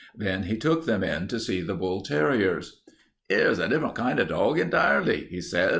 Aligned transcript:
Then 0.15 0.45
he 0.45 0.57
took 0.57 0.87
them 0.87 1.03
in 1.03 1.27
to 1.27 1.39
see 1.39 1.61
the 1.61 1.75
bull 1.75 2.01
terriers. 2.01 2.81
"'Ere's 3.29 3.59
a 3.59 3.69
different 3.69 3.93
kind 3.93 4.19
of 4.19 4.29
dog 4.29 4.57
entirely," 4.59 5.25
he 5.25 5.41
said. 5.41 5.69